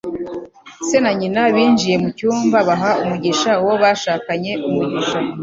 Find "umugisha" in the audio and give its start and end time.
3.03-3.51, 4.67-5.17